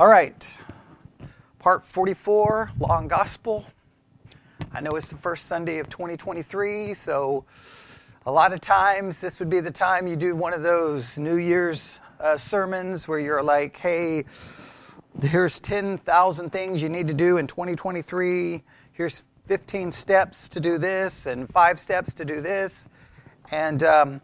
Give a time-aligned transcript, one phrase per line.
[0.00, 0.60] All right.
[1.58, 3.66] Part 44, Law and Gospel.
[4.72, 7.44] I know it's the first Sunday of 2023, so
[8.24, 11.34] a lot of times this would be the time you do one of those New
[11.34, 14.24] Year's uh, sermons where you're like, hey,
[15.20, 18.62] here's 10,000 things you need to do in 2023.
[18.92, 22.88] Here's 15 steps to do this and five steps to do this.
[23.50, 24.20] And um,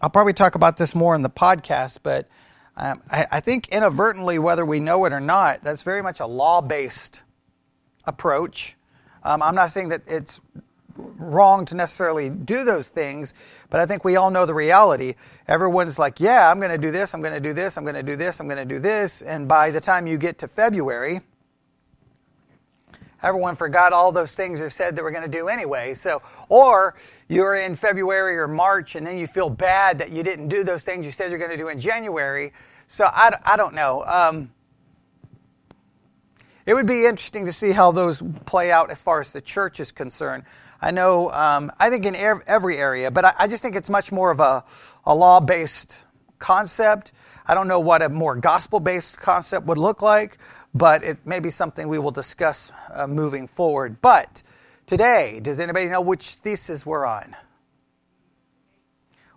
[0.00, 2.30] I'll probably talk about this more in the podcast, but
[2.76, 6.26] um, I, I, think inadvertently, whether we know it or not, that's very much a
[6.26, 7.22] law based
[8.04, 8.76] approach.
[9.22, 10.40] Um, I'm not saying that it's
[10.96, 13.34] wrong to necessarily do those things,
[13.70, 15.14] but I think we all know the reality.
[15.48, 17.94] Everyone's like, yeah, I'm going to do this, I'm going to do this, I'm going
[17.94, 19.22] to do this, I'm going to do this.
[19.22, 21.20] And by the time you get to February,
[23.22, 25.94] everyone forgot all those things they said they were going to do anyway.
[25.94, 26.94] So, or
[27.28, 30.82] you're in February or March and then you feel bad that you didn't do those
[30.82, 32.52] things you said you're going to do in January.
[32.86, 34.04] So I, I don't know.
[34.04, 34.50] Um,
[36.66, 39.80] it would be interesting to see how those play out as far as the church
[39.80, 40.44] is concerned.
[40.80, 44.12] I know, um, I think in every area, but I, I, just think it's much
[44.12, 44.64] more of a,
[45.04, 45.98] a law based
[46.38, 47.12] concept.
[47.46, 50.38] I don't know what a more gospel based concept would look like,
[50.74, 54.00] but it may be something we will discuss uh, moving forward.
[54.00, 54.42] But
[54.86, 57.36] today, does anybody know which thesis we're on?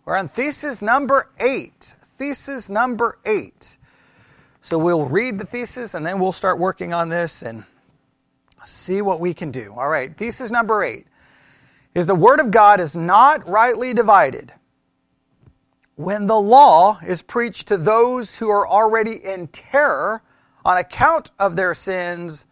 [0.05, 1.93] We're on thesis number eight.
[2.17, 3.77] Thesis number eight.
[4.61, 7.63] So we'll read the thesis and then we'll start working on this and
[8.63, 9.73] see what we can do.
[9.77, 11.07] All right, thesis number eight
[11.93, 14.51] is the Word of God is not rightly divided
[15.95, 20.21] when the law is preached to those who are already in terror
[20.63, 22.45] on account of their sins,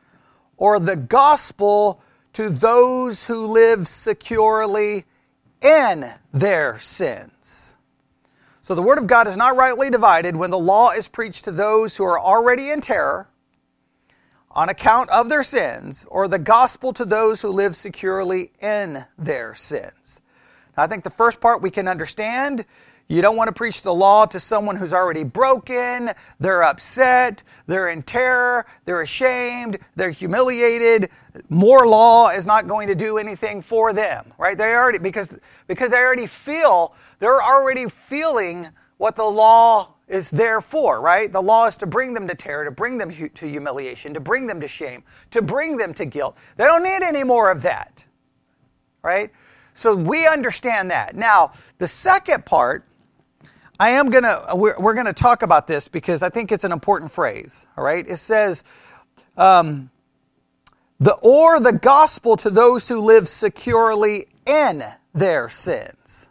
[0.58, 2.02] or the gospel
[2.33, 5.05] to those who live securely
[5.61, 7.31] in their sins.
[8.66, 11.52] So the word of God is not rightly divided when the law is preached to
[11.52, 13.30] those who are already in terror
[14.49, 19.54] on account of their sins, or the gospel to those who live securely in their
[19.54, 20.20] sins.
[20.75, 22.65] Now, I think the first part we can understand
[23.08, 27.89] you don't want to preach the law to someone who's already broken, they're upset, they're
[27.89, 31.11] in terror, they're ashamed, they're humiliated.
[31.49, 34.58] More law is not going to do anything for them, right?
[34.58, 40.61] They already because because they already feel they're already feeling what the law is there
[40.61, 41.32] for, right?
[41.32, 44.48] The law is to bring them to terror, to bring them to humiliation, to bring
[44.48, 46.37] them to shame, to bring them to guilt.
[46.58, 48.05] They don't need any more of that,
[49.04, 49.32] right?
[49.73, 51.16] So we understand that.
[51.16, 52.86] Now, the second part
[53.80, 56.63] I am going to, we're, we're going to talk about this because I think it's
[56.63, 58.08] an important phrase, all right?
[58.08, 58.63] It says,
[59.36, 59.89] um,
[60.99, 66.30] the, or the gospel to those who live securely in their sins.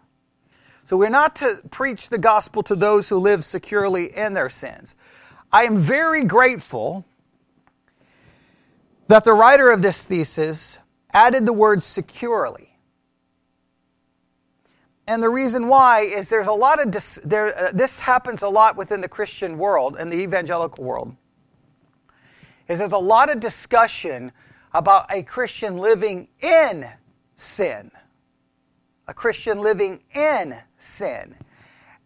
[0.87, 4.97] So we're not to preach the gospel to those who live securely in their sins.
[5.53, 7.05] I am very grateful
[9.09, 10.79] that the writer of this thesis
[11.13, 12.74] added the word securely.
[15.07, 18.49] And the reason why is there's a lot of dis- there, uh, this happens a
[18.49, 21.15] lot within the Christian world and the evangelical world.
[22.69, 24.33] Is there's a lot of discussion
[24.73, 26.89] about a Christian living in
[27.37, 27.91] sin.
[29.07, 31.35] A Christian living in sin.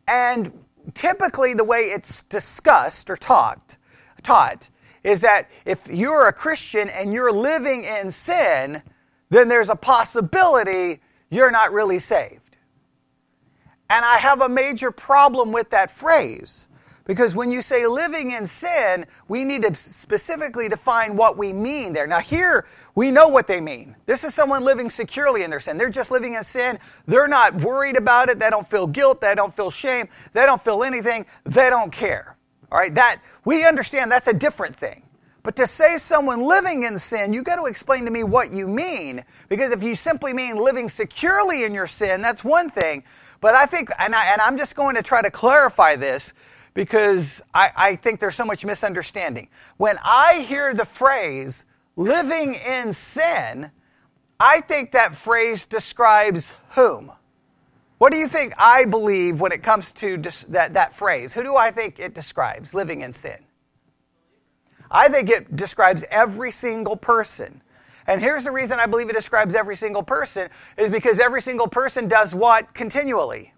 [0.08, 0.52] And
[0.94, 3.76] typically the way it's discussed or taught
[4.22, 4.68] taught
[5.04, 8.82] is that if you're a Christian and you're living in sin,
[9.30, 12.47] then there's a possibility you're not really saved.
[13.90, 16.68] And I have a major problem with that phrase.
[17.08, 21.94] Because when you say living in sin, we need to specifically define what we mean
[21.94, 22.06] there.
[22.06, 23.96] Now, here, we know what they mean.
[24.04, 25.78] This is someone living securely in their sin.
[25.78, 26.78] They're just living in sin.
[27.06, 28.38] They're not worried about it.
[28.38, 29.22] They don't feel guilt.
[29.22, 30.08] They don't feel shame.
[30.34, 31.24] They don't feel anything.
[31.44, 32.36] They don't care.
[32.70, 35.02] All right, that, we understand that's a different thing.
[35.42, 38.68] But to say someone living in sin, you got to explain to me what you
[38.68, 39.24] mean.
[39.48, 43.02] Because if you simply mean living securely in your sin, that's one thing.
[43.40, 46.32] But I think, and, I, and I'm just going to try to clarify this
[46.74, 49.48] because I, I think there's so much misunderstanding.
[49.76, 51.64] When I hear the phrase
[51.96, 53.70] living in sin,
[54.40, 57.12] I think that phrase describes whom?
[57.98, 60.16] What do you think I believe when it comes to
[60.48, 61.32] that, that phrase?
[61.32, 63.38] Who do I think it describes, living in sin?
[64.90, 67.60] I think it describes every single person.
[68.08, 71.68] And here's the reason I believe it describes every single person is because every single
[71.68, 73.54] person does what continually?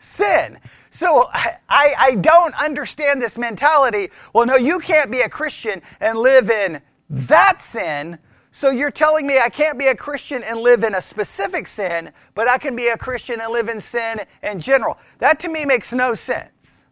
[0.00, 0.58] Sin.
[0.90, 1.58] So I,
[1.98, 4.10] I don't understand this mentality.
[4.34, 8.18] Well, no, you can't be a Christian and live in that sin.
[8.52, 12.12] So you're telling me I can't be a Christian and live in a specific sin,
[12.34, 14.98] but I can be a Christian and live in sin in general.
[15.18, 16.86] That to me makes no sense.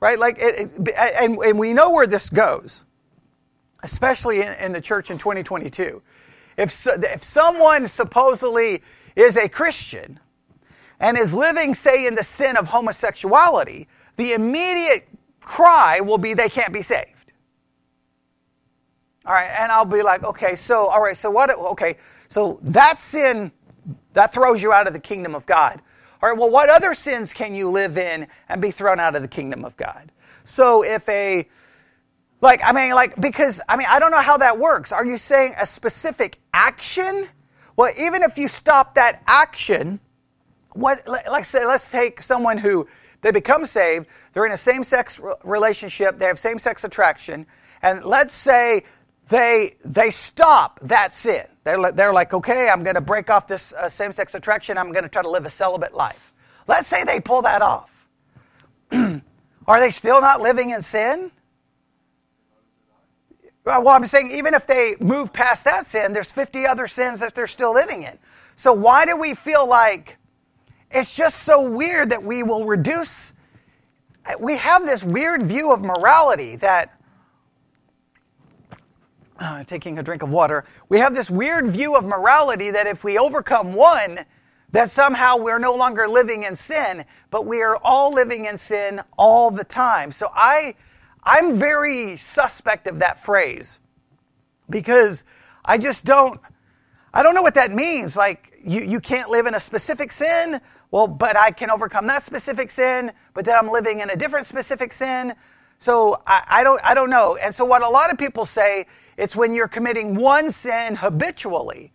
[0.00, 0.18] right?
[0.18, 2.84] Like, it, it, and, and we know where this goes,
[3.82, 6.02] especially in, in the church in 2022.
[6.56, 8.82] If, so, if someone supposedly
[9.16, 10.20] is a Christian
[10.98, 15.08] and is living, say, in the sin of homosexuality, the immediate
[15.40, 17.32] cry will be they can't be saved.
[19.24, 21.96] All right, and I'll be like, okay, so, all right, so what, okay,
[22.28, 23.52] so that sin,
[24.14, 25.80] that throws you out of the kingdom of God.
[26.22, 29.22] All right, well, what other sins can you live in and be thrown out of
[29.22, 30.10] the kingdom of God?
[30.44, 31.46] So if a,
[32.40, 34.92] like, I mean, like, because, I mean, I don't know how that works.
[34.92, 37.28] Are you saying a specific action?
[37.76, 40.00] Well, even if you stop that action,
[40.72, 42.88] what, like, say, let's take someone who,
[43.22, 47.46] they become saved, they're in a same sex relationship, they have same sex attraction,
[47.82, 48.84] and let's say
[49.28, 51.46] they, they stop that sin.
[51.64, 54.78] They're, they're like, okay, I'm going to break off this uh, same sex attraction.
[54.78, 56.32] I'm going to try to live a celibate life.
[56.66, 58.08] Let's say they pull that off.
[58.92, 61.30] Are they still not living in sin?
[63.64, 67.34] Well, I'm saying even if they move past that sin, there's 50 other sins that
[67.34, 68.18] they're still living in.
[68.56, 70.16] So why do we feel like
[70.90, 73.32] it's just so weird that we will reduce?
[74.38, 77.00] We have this weird view of morality that
[79.40, 83.04] uh, taking a drink of water, we have this weird view of morality that if
[83.04, 84.20] we overcome one,
[84.72, 89.00] that somehow we're no longer living in sin, but we are all living in sin
[89.18, 90.12] all the time.
[90.12, 90.74] So I,
[91.22, 93.80] I'm very suspect of that phrase
[94.68, 95.24] because
[95.64, 96.40] I just don't,
[97.12, 98.16] I don't know what that means.
[98.16, 100.60] Like, you, you can't live in a specific sin.
[100.90, 104.46] Well, but I can overcome that specific sin, but then I'm living in a different
[104.46, 105.34] specific sin.
[105.78, 107.36] So I, I, don't, I don't know.
[107.36, 108.86] And so what a lot of people say
[109.16, 111.92] it's when you're committing one sin habitually.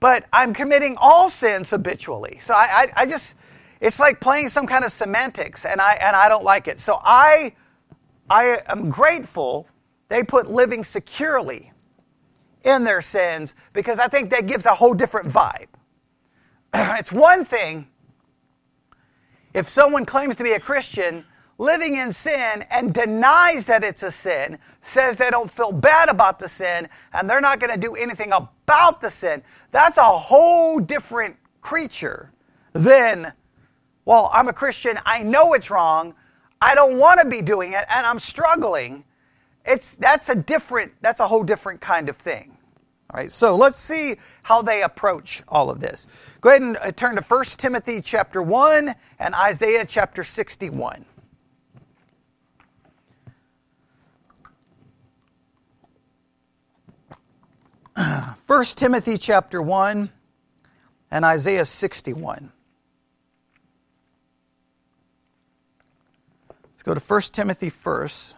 [0.00, 2.38] But I'm committing all sins habitually.
[2.40, 3.36] So I, I, I just,
[3.80, 6.78] it's like playing some kind of semantics, and I, and I don't like it.
[6.78, 7.54] So I,
[8.32, 9.68] I am grateful
[10.08, 11.70] they put living securely
[12.64, 15.68] in their sins because I think that gives a whole different vibe.
[16.74, 17.88] it's one thing
[19.52, 21.26] if someone claims to be a Christian
[21.58, 26.38] living in sin and denies that it's a sin, says they don't feel bad about
[26.38, 29.42] the sin, and they're not going to do anything about the sin,
[29.72, 32.32] that's a whole different creature
[32.72, 33.34] than,
[34.06, 36.14] well, I'm a Christian, I know it's wrong,
[36.62, 39.02] I don't want to be doing it, and I'm struggling.
[39.64, 42.56] It's, that's a different, that's a whole different kind of thing.
[43.10, 44.14] All right, so let's see
[44.44, 46.06] how they approach all of this.
[46.40, 51.04] Go ahead and uh, turn to 1 Timothy chapter 1 and Isaiah chapter 61.
[58.46, 60.10] 1 Timothy chapter 1
[61.10, 62.52] and Isaiah 61.
[66.84, 68.34] Let's go to 1 Timothy first.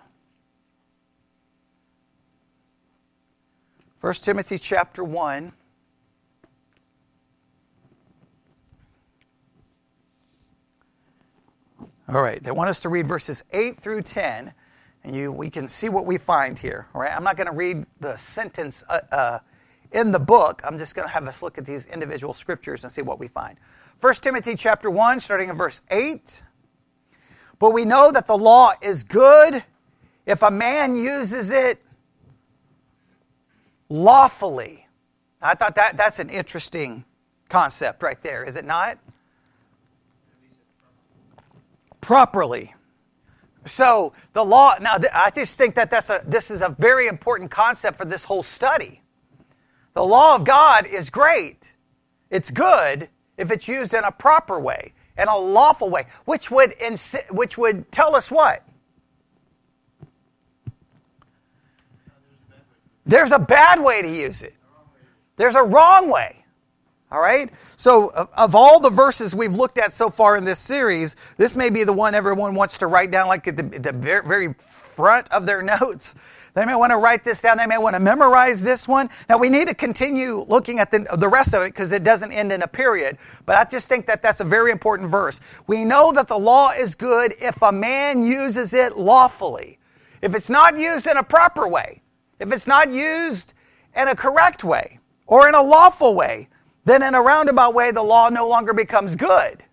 [4.03, 5.51] 1 Timothy chapter 1.
[12.07, 14.53] All right, they want us to read verses 8 through 10
[15.05, 16.87] and you, we can see what we find here.
[16.95, 19.39] All right, I'm not going to read the sentence uh, uh,
[19.93, 20.61] in the book.
[20.65, 23.27] I'm just going to have us look at these individual scriptures and see what we
[23.27, 23.57] find.
[24.03, 26.43] 1 Timothy chapter 1, starting in verse 8.
[27.59, 29.63] But we know that the law is good
[30.27, 31.81] if a man uses it
[33.89, 34.87] lawfully.
[35.41, 37.05] I thought that that's an interesting
[37.49, 38.99] concept right there, is it not?
[42.01, 42.75] Properly.
[43.67, 47.51] So the law, now I just think that that's a, this is a very important
[47.51, 49.01] concept for this whole study.
[49.95, 51.73] The law of God is great.
[52.31, 56.75] It's good if it's used in a proper way, in a lawful way, which would,
[57.31, 58.65] which would tell us what?
[63.07, 64.55] There's a bad way to use it.
[65.37, 66.45] There's a wrong way.
[67.11, 67.51] All right?
[67.77, 71.71] So, of, all the verses we've looked at so far in this series, this may
[71.71, 75.47] be the one everyone wants to write down, like at the, the very front of
[75.47, 76.15] their notes.
[76.55, 77.59] They may want to write this down.
[77.59, 79.11] They may want to memorize this one.
[79.29, 82.31] Now, we need to continue looking at the, the rest of it because it doesn't
[82.31, 83.19] end in a period.
[83.45, 85.41] But I just think that that's a very important verse.
[85.67, 89.79] We know that the law is good if a man uses it lawfully.
[90.23, 92.03] If it's not used in a proper way,
[92.39, 93.53] if it's not used
[93.97, 96.49] in a correct way or in a lawful way,
[96.85, 99.65] then in a roundabout way, the law no longer becomes good.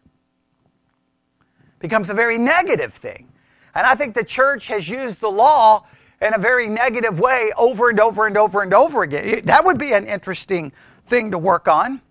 [1.79, 3.27] becomes a very negative thing.
[3.75, 5.85] And I think the church has used the law
[6.21, 9.41] in a very negative way over and over and over and over again.
[9.45, 10.71] That would be an interesting
[11.05, 12.01] thing to work on.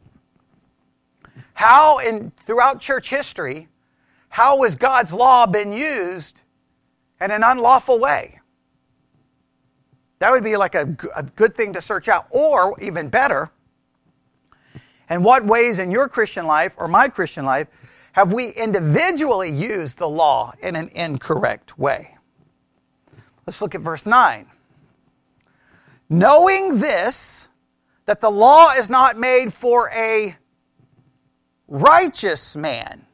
[1.54, 3.68] How in throughout church history,
[4.28, 6.40] how has God's law been used
[7.20, 8.40] in an unlawful way.
[10.18, 12.26] That would be like a, a good thing to search out.
[12.30, 13.50] Or, even better,
[15.08, 17.68] in what ways in your Christian life or my Christian life
[18.12, 22.16] have we individually used the law in an incorrect way?
[23.50, 24.46] Let's look at verse 9.
[26.08, 27.48] Knowing this,
[28.06, 30.36] that the law is not made for a
[31.66, 33.04] righteous man.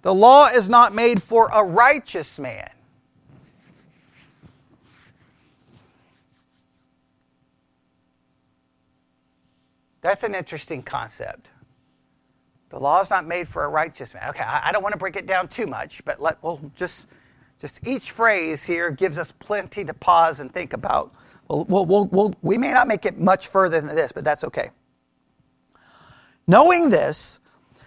[0.00, 2.68] The law is not made for a righteous man.
[10.00, 11.48] That's an interesting concept.
[12.70, 14.30] The law is not made for a righteous man.
[14.30, 17.06] Okay, I, don't want to break it down too much, but let, we'll just,
[17.62, 21.14] just each phrase here gives us plenty to pause and think about.
[21.46, 24.70] We'll, we'll, we'll, we may not make it much further than this, but that's okay.
[26.48, 27.38] Knowing this,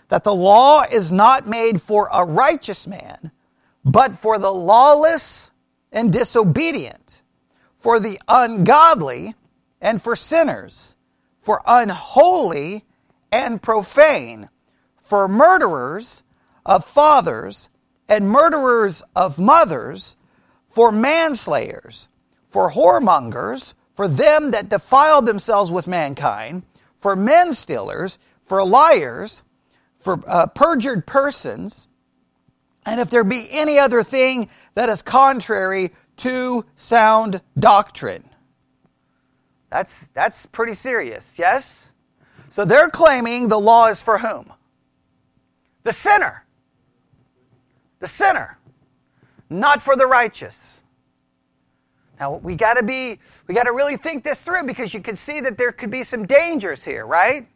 [0.07, 3.31] that the law is not made for a righteous man,
[3.83, 5.51] but for the lawless
[5.91, 7.21] and disobedient,
[7.77, 9.35] for the ungodly
[9.81, 10.95] and for sinners,
[11.37, 12.85] for unholy
[13.29, 14.47] and profane,
[15.01, 16.23] for murderers
[16.65, 17.67] of fathers
[18.07, 20.17] and murderers of mothers,
[20.69, 22.09] for manslayers,
[22.47, 26.63] for whoremongers, for them that defile themselves with mankind,
[26.95, 29.43] for men stealers, for liars,
[29.97, 31.87] for uh, perjured persons,
[32.85, 38.29] and if there be any other thing that is contrary to sound doctrine.
[39.69, 41.89] That's, that's pretty serious, yes?
[42.49, 44.53] So they're claiming the law is for whom?
[45.83, 46.44] The sinner.
[47.99, 48.57] The sinner.
[49.49, 50.83] Not for the righteous.
[52.19, 55.15] Now we got to be we got to really think this through because you can
[55.15, 57.47] see that there could be some dangers here, right?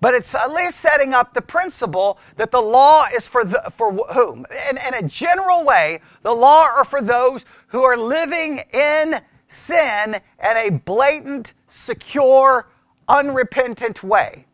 [0.00, 3.70] But it's uh, at least setting up the principle that the law is for the,
[3.76, 4.46] for whom?
[4.70, 10.14] In, in a general way, the law are for those who are living in sin
[10.14, 12.68] in a blatant, secure,
[13.08, 14.46] unrepentant way.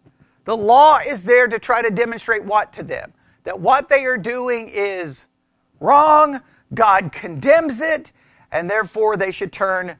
[0.44, 3.12] The law is there to try to demonstrate what to them?
[3.46, 5.26] That what they are doing is
[5.78, 6.40] wrong,
[6.74, 8.10] God condemns it,
[8.50, 9.98] and therefore they should turn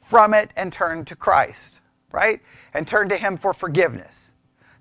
[0.00, 2.40] from it and turn to Christ, right?
[2.74, 4.32] And turn to Him for forgiveness.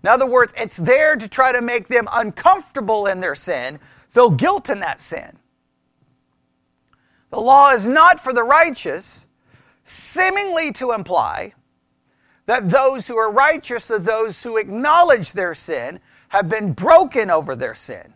[0.02, 4.32] In other words, it's there to try to make them uncomfortable in their sin, feel
[4.32, 5.38] guilt in that sin.
[7.30, 9.28] The law is not for the righteous,
[9.86, 11.54] seemingly to imply
[12.48, 17.56] that those who are righteous are those who acknowledge their sin, have been broken over
[17.56, 18.14] their sin.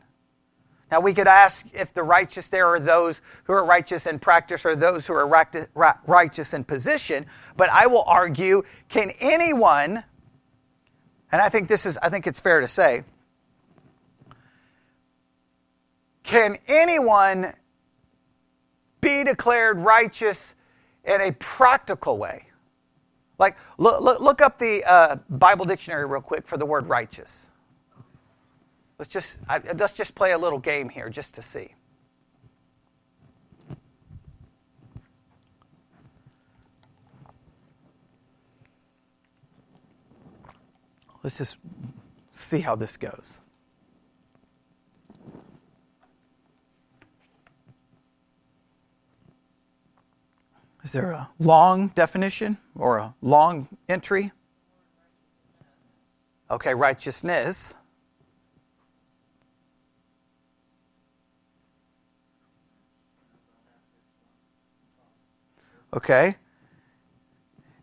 [0.92, 4.66] Now, we could ask if the righteous there are those who are righteous in practice
[4.66, 5.48] or those who are
[6.06, 7.26] righteous in position,
[7.56, 10.04] but I will argue can anyone
[11.32, 13.04] and I think this is, I think it's fair to say,
[16.24, 17.54] can anyone
[19.00, 20.56] be declared righteous
[21.04, 22.48] in a practical way?
[23.40, 27.48] Like, look, look, look up the uh, Bible dictionary real quick for the word righteous.
[29.02, 31.74] Let's just, I, let's just play a little game here just to see.
[41.24, 41.58] Let's just
[42.32, 43.40] see how this goes.
[50.84, 54.32] Is there a long definition or a long entry?
[56.52, 57.74] Okay, righteousness.
[65.94, 66.38] Okay.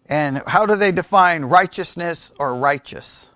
[0.06, 3.30] And how do they define righteousness or righteous?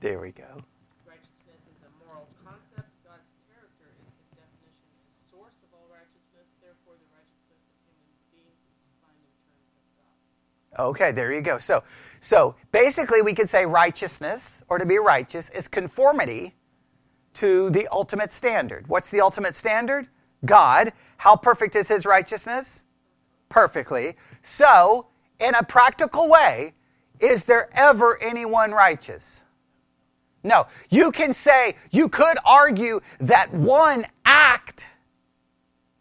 [0.00, 0.62] There we go.
[10.78, 11.58] Okay, there you go.
[11.58, 11.82] So,
[12.20, 16.54] so basically, we could say righteousness, or to be righteous, is conformity
[17.34, 18.88] to the ultimate standard.
[18.88, 20.08] What's the ultimate standard?
[20.44, 20.92] God.
[21.18, 22.84] How perfect is his righteousness?
[23.48, 24.16] Perfectly.
[24.42, 25.06] So,
[25.38, 26.74] in a practical way,
[27.20, 29.44] is there ever anyone righteous?
[30.42, 30.66] No.
[30.90, 34.86] You can say, you could argue that one act,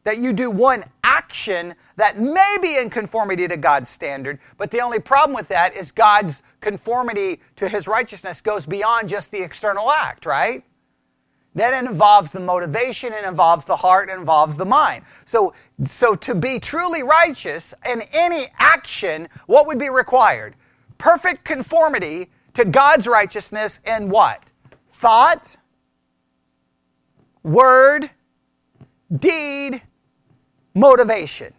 [0.05, 4.79] that you do one action that may be in conformity to God's standard, but the
[4.79, 9.91] only problem with that is God's conformity to his righteousness goes beyond just the external
[9.91, 10.63] act, right?
[11.53, 15.03] Then it involves the motivation, it involves the heart, it involves the mind.
[15.25, 15.53] So,
[15.85, 20.55] so to be truly righteous in any action, what would be required?
[20.97, 24.43] perfect conformity to God's righteousness in what?
[24.91, 25.57] Thought,
[27.43, 28.09] word,
[29.15, 29.81] deed,
[30.75, 31.53] motivation.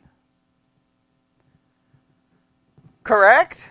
[3.02, 3.70] Correct?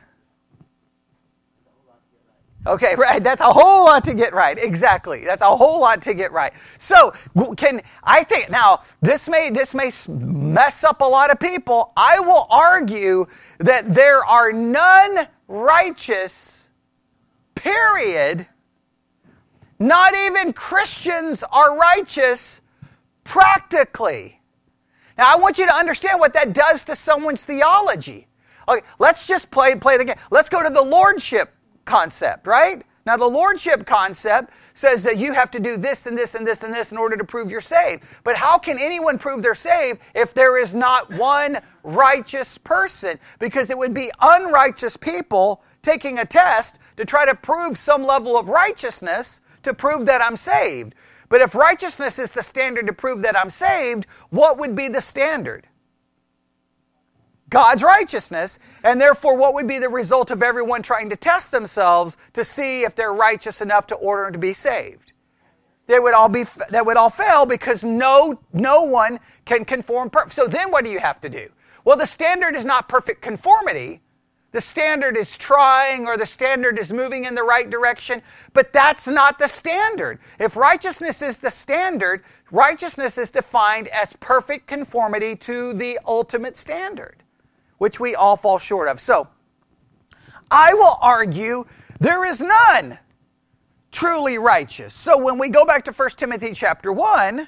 [2.68, 3.24] Okay, right.
[3.24, 4.58] That's a whole lot to get right.
[4.58, 5.24] Exactly.
[5.24, 6.52] That's a whole lot to get right.
[6.80, 7.14] So,
[7.58, 11.94] can I think now this may this may mess up a lot of people.
[11.96, 13.28] I will argue
[13.60, 16.70] that there are none righteous.
[17.54, 18.48] Period.
[19.78, 22.62] Not even Christians are righteous
[23.24, 24.42] practically.
[25.18, 28.28] Now, I want you to understand what that does to someone's theology.
[28.68, 30.16] Okay, let's just play play the game.
[30.32, 31.54] Let's go to the lordship
[31.86, 32.84] concept, right?
[33.06, 36.64] Now, the lordship concept says that you have to do this and this and this
[36.64, 38.04] and this in order to prove you're saved.
[38.24, 43.20] But how can anyone prove they're saved if there is not one righteous person?
[43.38, 48.38] Because it would be unrighteous people taking a test to try to prove some level
[48.38, 50.96] of righteousness to prove that I'm saved.
[51.30, 55.02] But if righteousness is the standard to prove that I'm saved, what would be the
[55.02, 55.68] standard?
[57.50, 62.18] God's righteousness, and therefore, what would be the result of everyone trying to test themselves
[62.34, 65.14] to see if they're righteous enough to order to be saved?
[65.88, 70.10] They would all be that would all fail because no no one can conform.
[70.10, 71.50] Per- so then, what do you have to do?
[71.84, 74.02] Well, the standard is not perfect conformity.
[74.56, 78.22] The standard is trying or the standard is moving in the right direction,
[78.54, 80.18] but that's not the standard.
[80.40, 87.22] If righteousness is the standard, righteousness is defined as perfect conformity to the ultimate standard
[87.80, 89.02] which we all fall short of.
[89.02, 89.28] So,
[90.50, 91.66] I will argue
[92.00, 92.98] there is none
[93.92, 94.94] truly righteous.
[94.94, 97.46] So when we go back to 1 Timothy chapter 1,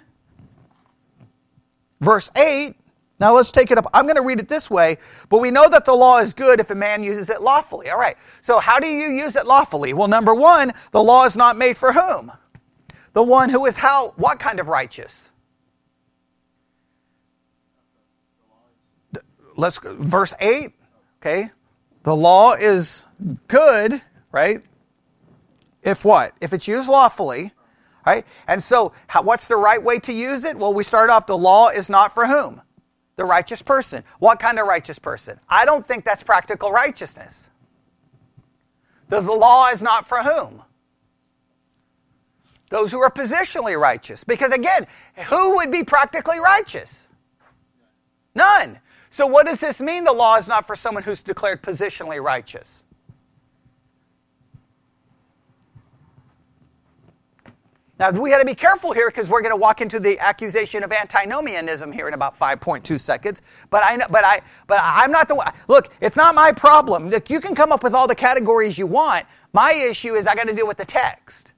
[2.02, 2.76] verse 8,
[3.20, 3.88] now let's take it up.
[3.94, 4.98] I'm going to read it this way,
[5.30, 7.90] but we know that the law is good if a man uses it lawfully.
[7.90, 8.18] All right.
[8.42, 9.94] So how do you use it lawfully?
[9.94, 12.32] Well, number 1, the law is not made for whom?
[13.14, 15.28] The one who is how what kind of righteous?
[19.58, 20.72] let's go, verse 8,
[21.20, 21.52] okay?
[22.04, 23.06] The law is
[23.48, 24.02] good,
[24.32, 24.62] right?
[25.82, 26.34] If what?
[26.40, 27.52] If it's used lawfully,
[28.06, 28.26] right?
[28.48, 30.56] And so, how, what's the right way to use it?
[30.58, 32.62] Well, we start off the law is not for whom?
[33.18, 34.04] The righteous person.
[34.20, 35.40] What kind of righteous person?
[35.50, 37.50] I don't think that's practical righteousness.
[39.10, 40.64] The law is not for whom?
[42.70, 44.24] Those who are positionally righteous.
[44.24, 44.88] Because again,
[45.28, 47.08] who would be practically righteous?
[48.36, 48.80] None.
[49.10, 50.04] So, what does this mean?
[50.04, 52.84] The law is not for someone who's declared positionally righteous.
[58.00, 60.84] Now, we got to be careful here because we're going to walk into the accusation
[60.84, 63.42] of antinomianism here in about 5.2 seconds.
[63.72, 65.52] But I, but I, but I'm not the one.
[65.68, 67.10] Look, it's not my problem.
[67.10, 69.26] Look, you can come up with all the categories you want.
[69.52, 71.54] My issue is I got to deal with the text.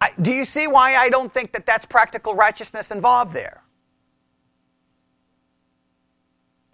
[0.00, 3.62] I, do you see why I don't think that that's practical righteousness involved there?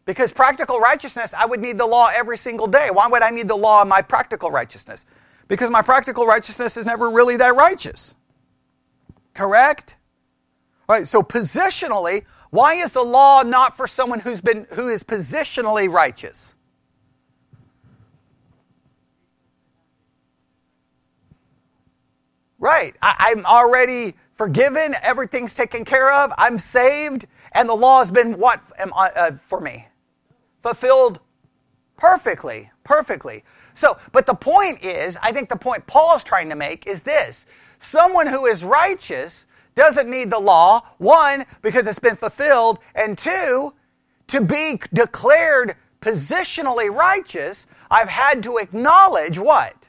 [0.06, 2.88] Because practical righteousness, I would need the law every single day.
[2.90, 5.04] Why would I need the law in my practical righteousness?
[5.48, 8.14] Because my practical righteousness is never really that righteous.
[9.36, 9.96] Correct?
[10.88, 15.02] All right, so positionally, why is the law not for someone who's been who is
[15.02, 16.54] positionally righteous?
[22.58, 22.96] Right.
[23.02, 24.96] I, am already forgiven.
[25.02, 26.32] Everything's taken care of.
[26.38, 27.26] I'm saved.
[27.52, 29.86] And the law has been what am uh, for me?
[30.62, 31.20] fulfilled
[31.96, 33.44] perfectly, perfectly.
[33.74, 37.46] So, but the point is, I think the point Paul's trying to make is this
[37.86, 43.74] someone who is righteous doesn't need the law, one, because it's been fulfilled, and two,
[44.28, 49.88] to be declared positionally righteous, I've had to acknowledge what?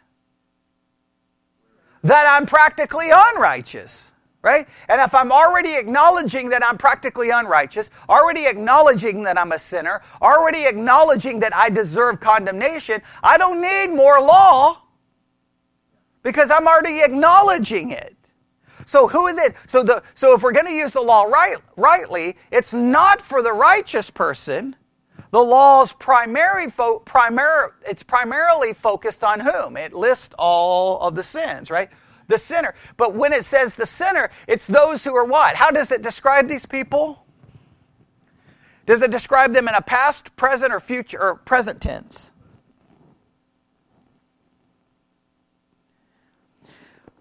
[2.03, 4.67] That I'm practically unrighteous right?
[4.87, 10.01] And if I'm already acknowledging that I'm practically unrighteous, already acknowledging that I'm a sinner,
[10.21, 14.83] already acknowledging that I deserve condemnation, I don't need more law
[16.27, 18.17] because I'm already acknowledging it.
[18.85, 19.55] So who is it?
[19.65, 23.41] So the so if we're going to use the law right, rightly, it's not for
[23.41, 24.75] the righteous person.
[25.31, 29.77] The law's primary fo- primar- it's primarily focused on whom?
[29.77, 31.89] It lists all of the sins, right?
[32.27, 32.75] the sinner.
[32.97, 35.55] But when it says the sinner, it's those who are what?
[35.55, 37.23] How does it describe these people?
[38.85, 42.33] Does it describe them in a past, present, or future or present tense?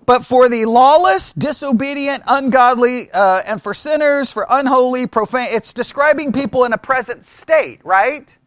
[0.06, 6.32] But for the lawless, disobedient, ungodly, uh, and for sinners, for unholy, profane, it's describing
[6.32, 8.38] people in a present state, right?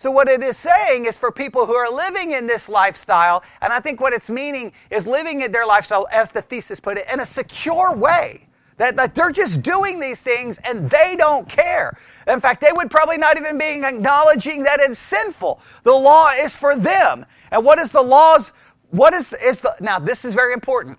[0.00, 3.72] So, what it is saying is for people who are living in this lifestyle, and
[3.72, 7.06] I think what it's meaning is living in their lifestyle, as the thesis put it,
[7.10, 8.46] in a secure way.
[8.78, 11.98] That, that they're just doing these things and they don't care.
[12.26, 15.60] In fact, they would probably not even be acknowledging that it's sinful.
[15.82, 17.26] The law is for them.
[17.50, 18.52] And what is the law's,
[18.90, 20.98] what is, is the, now this is very important.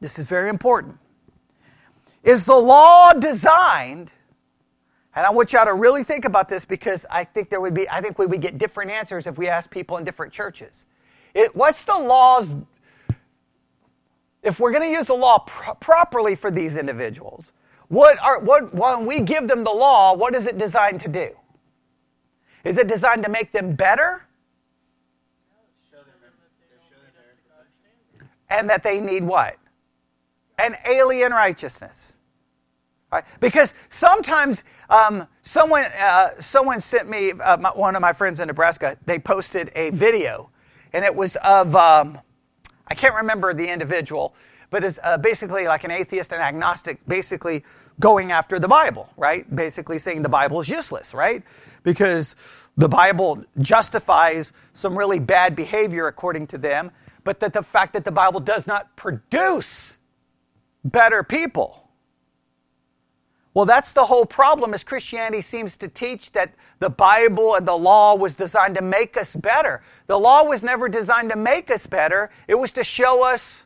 [0.00, 0.98] This is very important.
[2.22, 4.12] Is the law designed
[5.16, 7.88] and I want y'all to really think about this because I think there would be,
[7.88, 10.86] I think we would get different answers if we asked people in different churches.
[11.34, 12.56] It, what's the laws,
[14.42, 17.52] if we're going to use the law pro- properly for these individuals,
[17.88, 21.30] what are, what, when we give them the law, what is it designed to do?
[22.64, 24.26] Is it designed to make them better?
[28.54, 29.56] And that they need what?
[30.58, 32.16] An alien righteousness.
[33.10, 33.24] Right?
[33.40, 38.46] Because sometimes um, someone, uh, someone sent me, uh, my, one of my friends in
[38.46, 40.50] Nebraska, they posted a video,
[40.92, 42.18] and it was of, um,
[42.86, 44.34] I can't remember the individual,
[44.70, 47.64] but it's uh, basically like an atheist and agnostic, basically
[48.00, 49.52] going after the Bible, right?
[49.54, 51.42] Basically saying the Bible is useless, right?
[51.84, 52.34] Because
[52.76, 56.90] the Bible justifies some really bad behavior according to them,
[57.24, 59.98] but that the fact that the Bible does not produce
[60.84, 61.84] better people
[63.54, 67.76] well, that's the whole problem is Christianity seems to teach that the Bible and the
[67.76, 69.80] law was designed to make us better.
[70.08, 72.30] The law was never designed to make us better.
[72.48, 73.64] It was to show us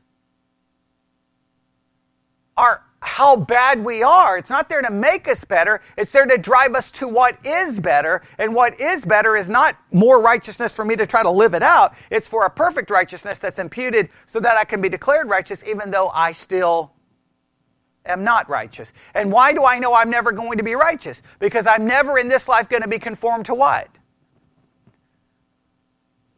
[2.54, 4.36] our how bad we are.
[4.36, 5.80] It's not there to make us better.
[5.96, 8.22] It's there to drive us to what is better.
[8.38, 11.62] And what is better is not more righteousness for me to try to live it
[11.62, 11.96] out.
[12.10, 15.90] It's for a perfect righteousness that's imputed so that I can be declared righteous even
[15.90, 16.92] though I still
[18.04, 18.92] am not righteous.
[19.14, 21.22] And why do I know I'm never going to be righteous?
[21.38, 23.88] Because I'm never in this life going to be conformed to what?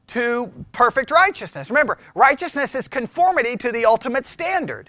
[0.09, 1.69] To perfect righteousness.
[1.69, 4.89] Remember, righteousness is conformity to the ultimate standard.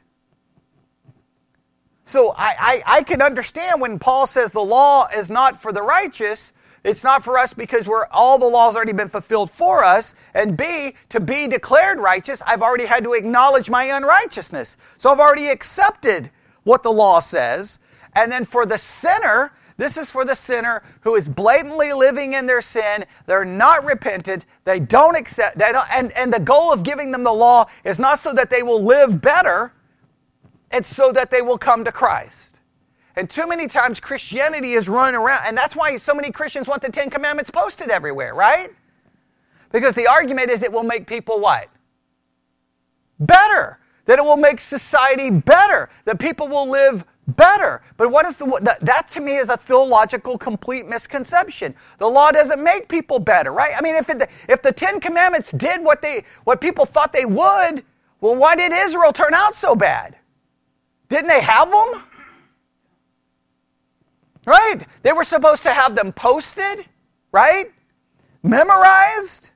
[2.12, 5.82] So I, I, I can understand when Paul says the law is not for the
[5.82, 6.52] righteous.
[6.84, 10.14] It's not for us because we're all the law's already been fulfilled for us.
[10.34, 14.76] And B, to be declared righteous, I've already had to acknowledge my unrighteousness.
[14.98, 16.32] So I've already accepted
[16.64, 17.80] what the law says.
[18.14, 22.46] And then for the sinner, this is for the sinner who is blatantly living in
[22.46, 23.06] their sin.
[23.26, 24.46] They're not repentant.
[24.66, 25.60] They don't accept.
[25.60, 28.50] They don't, and, and the goal of giving them the law is not so that
[28.50, 29.72] they will live better,
[30.72, 32.60] it's so that they will come to Christ.
[33.16, 36.82] And too many times Christianity is running around, and that's why so many Christians want
[36.82, 38.70] the Ten Commandments posted everywhere, right?
[39.72, 41.68] Because the argument is it will make people what?
[43.20, 47.82] Better that it will make society better, that people will live better.
[47.98, 51.76] But what is the that, that, to me is a theological complete misconception.
[52.00, 53.72] The law doesn't make people better, right?
[53.78, 57.26] I mean, if it, if the Ten Commandments did what they what people thought they
[57.26, 57.84] would,
[58.20, 60.18] well, why did Israel turn out so bad?
[61.12, 62.04] Didn't they have them?
[64.46, 64.80] Right?
[65.04, 66.86] They were supposed to have them posted,
[67.32, 67.68] right?
[68.42, 69.52] Memorized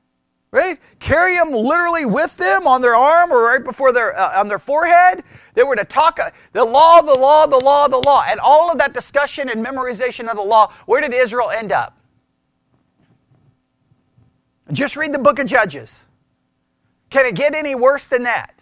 [0.55, 0.79] right?
[0.99, 4.57] Carry them literally with them on their arm or right before their uh, on their
[4.57, 5.21] forehead.
[5.53, 8.71] They were to talk uh, the law, the law, the law, the law, and all
[8.71, 10.71] of that discussion and memorization of the law.
[10.85, 11.99] Where did Israel end up?
[14.71, 16.05] Just read the book of Judges.
[17.09, 18.54] Can it get any worse than that?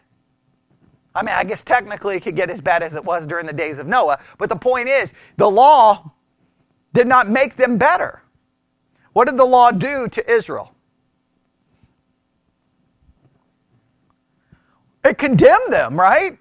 [1.16, 3.54] I mean, I guess technically it could get as bad as it was during the
[3.54, 6.12] days of Noah, but the point is, the law
[6.94, 8.22] did not make them better.
[9.14, 10.74] What did the law do to Israel?
[15.04, 16.38] It condemned them, right?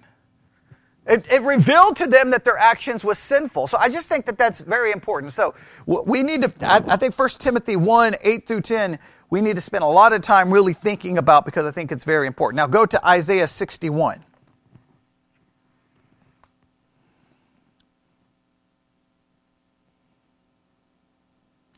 [1.05, 3.67] It, it, revealed to them that their actions was sinful.
[3.67, 5.33] So I just think that that's very important.
[5.33, 5.53] So
[5.85, 8.97] we need to, I, I think 1 Timothy 1, 8 through 10,
[9.29, 12.05] we need to spend a lot of time really thinking about because I think it's
[12.05, 12.55] very important.
[12.55, 14.23] Now go to Isaiah 61.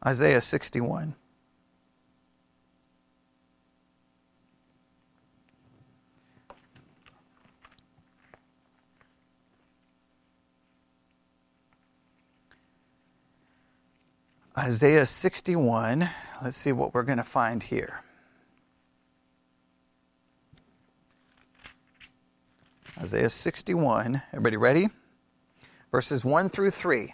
[0.05, 1.15] Isaiah 61.
[14.55, 16.09] Isaiah 61.
[16.43, 18.01] Let's see what we're going to find here.
[22.99, 24.21] Isaiah 61.
[24.31, 24.89] Everybody ready?
[25.91, 27.13] Verses 1 through 3.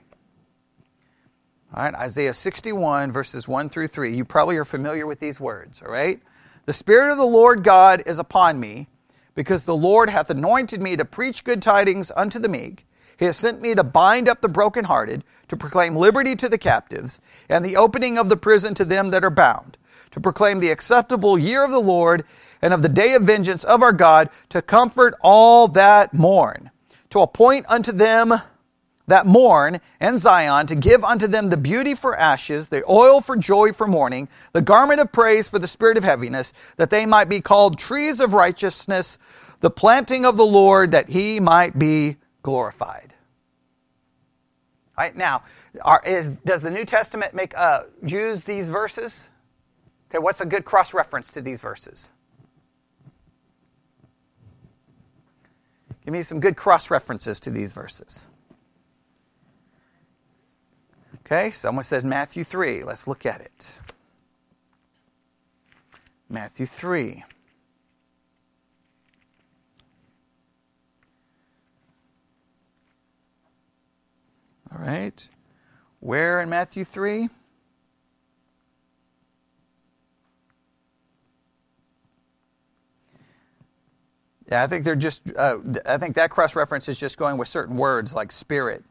[1.73, 4.13] All right, Isaiah 61, verses 1 through 3.
[4.13, 6.19] You probably are familiar with these words, all right?
[6.65, 8.87] The Spirit of the Lord God is upon me,
[9.35, 12.85] because the Lord hath anointed me to preach good tidings unto the meek.
[13.17, 17.21] He has sent me to bind up the brokenhearted, to proclaim liberty to the captives,
[17.47, 19.77] and the opening of the prison to them that are bound,
[20.11, 22.25] to proclaim the acceptable year of the Lord
[22.61, 26.69] and of the day of vengeance of our God, to comfort all that mourn,
[27.11, 28.41] to appoint unto them
[29.07, 33.35] that mourn and Zion, to give unto them the beauty for ashes, the oil for
[33.35, 37.29] joy for mourning, the garment of praise for the spirit of heaviness, that they might
[37.29, 39.17] be called trees of righteousness,
[39.59, 43.13] the planting of the Lord, that he might be glorified.
[44.97, 45.43] All right, now,
[45.81, 49.29] are, is, does the New Testament make uh, use these verses?
[50.09, 52.11] Okay, what's a good cross reference to these verses?
[56.03, 58.27] Give me some good cross references to these verses.
[61.31, 62.83] Okay, someone says Matthew 3.
[62.83, 63.79] Let's look at it.
[66.27, 67.23] Matthew 3.
[74.73, 75.29] All right.
[76.01, 77.29] Where in Matthew 3?
[84.49, 87.47] Yeah, I think they're just, uh, I think that cross reference is just going with
[87.47, 88.83] certain words like spirit.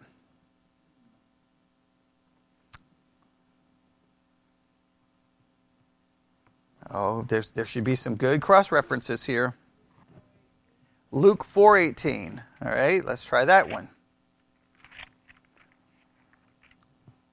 [6.91, 9.55] Oh, there's, there should be some good cross references here.
[11.13, 12.43] Luke 4:18.
[12.65, 13.89] All right, let's try that one.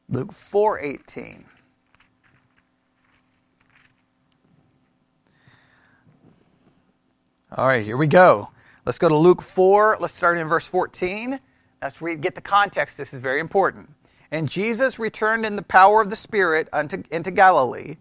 [0.10, 1.44] Luke 4:18.
[7.56, 8.50] All right, here we go.
[8.86, 9.98] Let's go to Luke 4.
[10.00, 11.40] Let's start in verse 14.
[11.82, 12.98] Let's read, get the context.
[12.98, 13.90] This is very important.
[14.32, 17.96] And Jesus returned in the power of the Spirit unto, into Galilee,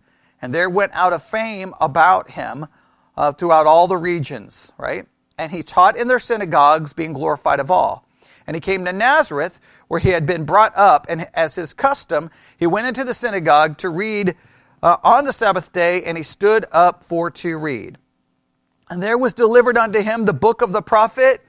[0.47, 2.69] and there went out a fame about him
[3.17, 5.05] uh, throughout all the regions, right?
[5.37, 8.07] And he taught in their synagogues, being glorified of all.
[8.47, 12.31] And he came to Nazareth, where he had been brought up, and as his custom,
[12.59, 14.37] he went into the synagogue to read
[14.85, 17.99] uh, on the Sabbath day, and he stood up for to read.
[18.89, 21.45] And there was delivered unto him the book of the prophet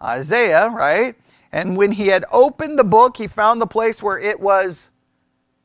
[0.00, 1.16] Isaiah, right?
[1.50, 4.90] And when he had opened the book, he found the place where it was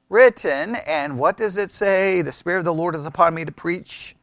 [0.09, 0.75] written.
[0.75, 2.21] And what does it say?
[2.21, 4.15] The Spirit of the Lord is upon me to preach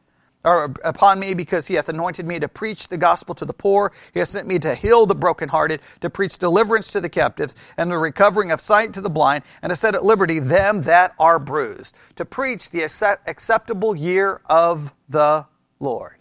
[0.45, 3.91] or upon me because he hath anointed me to preach the gospel to the poor.
[4.13, 7.91] He has sent me to heal the brokenhearted, to preach deliverance to the captives, and
[7.91, 11.37] the recovering of sight to the blind, and to set at liberty them that are
[11.37, 15.45] bruised, to preach the acceptable year of the
[15.81, 16.15] Lord.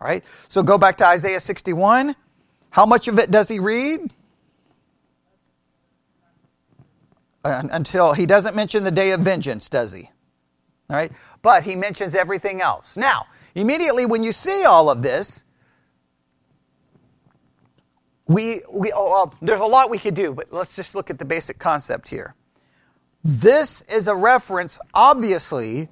[0.00, 2.16] All right, so go back to Isaiah 61.
[2.70, 4.10] How much of it does he read?
[7.42, 10.10] Until he doesn't mention the day of vengeance, does he?
[10.90, 11.10] All right?
[11.42, 12.96] But he mentions everything else.
[12.96, 15.44] Now, immediately when you see all of this,
[18.26, 21.18] we, we oh, well, there's a lot we could do, but let's just look at
[21.18, 22.34] the basic concept here.
[23.24, 25.88] This is a reference, obviously,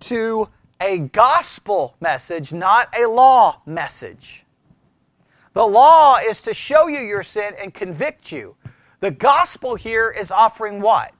[0.00, 0.48] to
[0.80, 4.44] a gospel message, not a law message.
[5.52, 8.56] The law is to show you your sin and convict you.
[9.02, 11.12] The gospel here is offering what?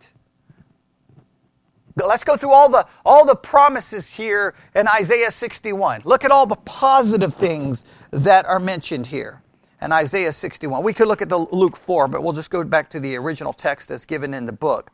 [1.97, 6.03] Let's go through all the, all the promises here in Isaiah 61.
[6.05, 9.43] Look at all the positive things that are mentioned here
[9.81, 10.85] in Isaiah 61.
[10.85, 13.53] We could look at the Luke 4, but we'll just go back to the original
[13.53, 14.93] text as given in the book.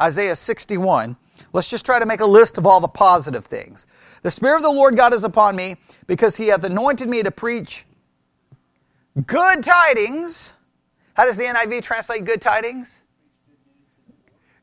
[0.00, 1.16] Isaiah 61.
[1.52, 3.86] Let's just try to make a list of all the positive things.
[4.22, 5.76] The Spirit of the Lord God is upon me
[6.08, 7.86] because he hath anointed me to preach
[9.26, 10.56] good tidings.
[11.16, 13.02] How does the NIV translate good tidings?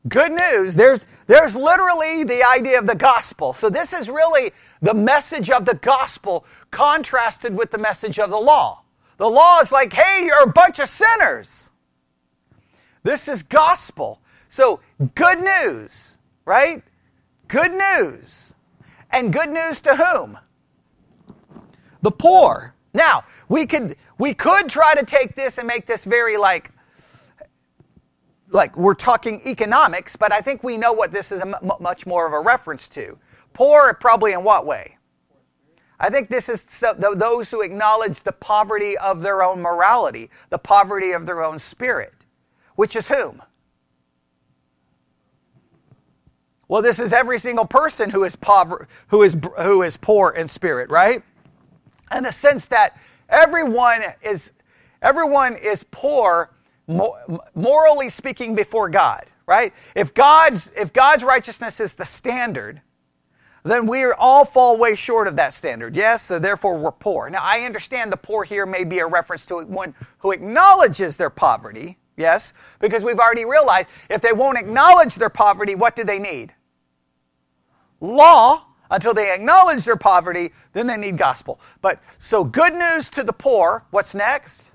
[0.08, 0.74] good news.
[0.74, 3.52] There's, there's literally the idea of the gospel.
[3.52, 8.38] So this is really the message of the gospel contrasted with the message of the
[8.38, 8.82] law.
[9.16, 11.70] The law is like, hey, you're a bunch of sinners.
[13.02, 14.20] This is gospel.
[14.48, 14.80] So
[15.14, 16.82] good news, right?
[17.48, 18.54] Good news.
[19.10, 20.38] And good news to whom?
[22.02, 22.73] The poor.
[22.94, 26.70] Now, we could we could try to take this and make this very like
[28.50, 31.42] like we're talking economics, but I think we know what this is
[31.80, 33.18] much more of a reference to.
[33.52, 34.96] Poor, probably in what way?
[35.98, 40.58] I think this is so, those who acknowledge the poverty of their own morality, the
[40.58, 42.14] poverty of their own spirit,
[42.76, 43.42] which is whom?
[46.68, 50.48] Well, this is every single person who is, pover- who is, who is poor in
[50.48, 51.22] spirit, right?
[52.12, 54.50] In the sense that everyone is,
[55.02, 56.50] everyone is poor
[57.54, 59.72] morally speaking before God, right?
[59.94, 62.82] If God's, if God's righteousness is the standard,
[63.64, 65.96] then we all fall way short of that standard.
[65.96, 67.30] Yes, so therefore we're poor.
[67.30, 71.30] Now, I understand the poor here may be a reference to one who acknowledges their
[71.30, 71.98] poverty.
[72.16, 76.52] Yes, because we've already realized if they won't acknowledge their poverty, what do they need?
[78.00, 78.66] Law.
[78.90, 81.58] Until they acknowledge their poverty, then they need gospel.
[81.80, 83.84] But so good news to the poor.
[83.90, 84.70] What's next?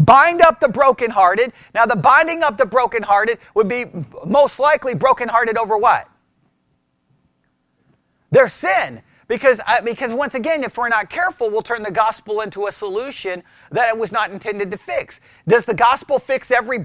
[0.00, 1.52] bind up the brokenhearted.
[1.74, 3.86] Now, the binding up the brokenhearted would be
[4.24, 6.08] most likely brokenhearted over what?
[8.30, 9.02] Their sin.
[9.26, 12.72] Because, uh, because once again, if we're not careful, we'll turn the gospel into a
[12.72, 15.20] solution that it was not intended to fix.
[15.46, 16.78] Does the gospel fix every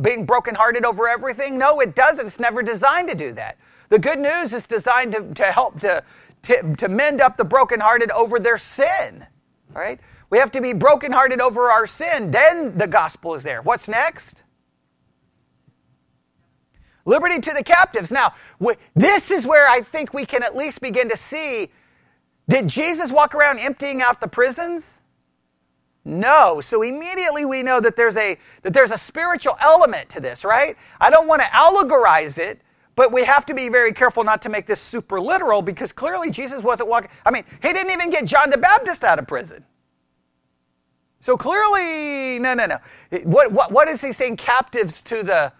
[0.00, 1.58] being brokenhearted over everything?
[1.58, 2.28] No, it doesn't.
[2.28, 3.58] It's never designed to do that.
[3.90, 6.02] The good news is designed to, to help to,
[6.42, 9.26] to, to mend up the brokenhearted over their sin.
[9.72, 10.00] Right?
[10.30, 12.30] We have to be brokenhearted over our sin.
[12.30, 13.62] Then the gospel is there.
[13.62, 14.42] What's next?
[17.04, 18.12] Liberty to the captives.
[18.12, 18.34] Now,
[18.94, 21.70] this is where I think we can at least begin to see
[22.48, 25.02] did Jesus walk around emptying out the prisons?
[26.04, 26.60] No.
[26.60, 30.76] So immediately we know that there's a that there's a spiritual element to this, right?
[31.00, 32.60] I don't want to allegorize it,
[33.00, 36.30] but we have to be very careful not to make this super literal because clearly
[36.30, 39.64] Jesus wasn't walking I mean, he didn't even get John the Baptist out of prison.
[41.18, 42.78] So clearly, no, no, no.
[43.22, 44.36] What, what, what is he saying?
[44.36, 45.50] Captives to the,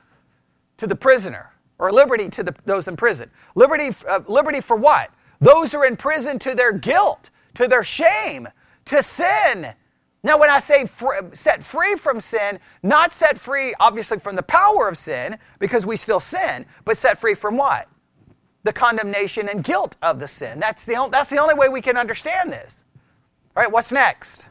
[0.77, 3.31] to the prisoner, or liberty to the, those in prison.
[3.55, 5.11] Liberty, uh, liberty for what?
[5.41, 8.49] Those who are in prison to their guilt, to their shame,
[8.85, 9.73] to sin.
[10.23, 10.85] Now, when I say
[11.33, 15.97] set free from sin, not set free, obviously, from the power of sin, because we
[15.97, 17.89] still sin, but set free from what?
[18.63, 20.61] The condemnation and guilt of the sin.
[20.61, 22.85] That's the, that's the only way we can understand this.
[23.57, 24.49] All right, what's next?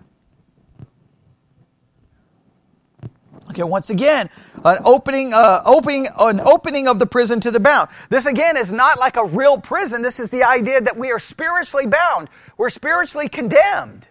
[3.52, 4.30] Okay, once again,
[4.66, 7.90] an opening, uh, opening, an opening of the prison to the bound.
[8.10, 10.02] This again is not like a real prison.
[10.02, 12.30] This is the idea that we are spiritually bound.
[12.58, 14.08] We're spiritually condemned.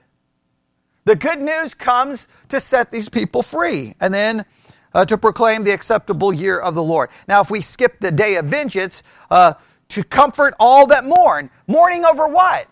[1.08, 4.44] The good news comes to set these people free, and then
[4.92, 7.08] uh, to proclaim the acceptable year of the Lord.
[7.26, 9.54] Now, if we skip the day of vengeance, uh,
[9.88, 12.68] to comfort all that mourn, mourning over what?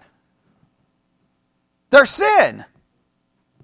[1.88, 2.66] Their sin.